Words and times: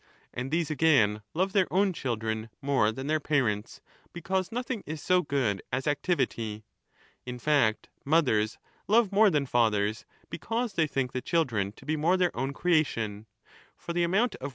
__And 0.33 0.49
these 0.49 0.71
again 0.71 1.21
love 1.35 1.53
their 1.53 1.71
own 1.71 1.93
children 1.93 2.49
more 2.59 2.91
than 2.91 3.05
their 3.05 3.19
parents, 3.19 3.81
because 4.13 4.51
nothing 4.51 4.81
is 4.87 4.99
so 4.99 5.21
good 5.21 5.61
as 5.71 5.85
activity; 5.85 6.63
in 7.23 7.37
fact, 7.37 7.87
mothers 8.03 8.57
love 8.87 9.11
more 9.11 9.29
than 9.29 9.45
fathers 9.45 10.05
because 10.27 10.73
they 10.73 10.87
think 10.87 11.11
the 11.11 11.21
children 11.21 11.71
to 11.73 11.85
be 11.85 11.95
more 11.97 12.17
their 12.17 12.35
own 12.35 12.51
creation; 12.51 13.27
for 13.77 13.93
34 13.93 14.29
^11 14.31 14.35
= 14.41 14.43
E. 14.43 14.49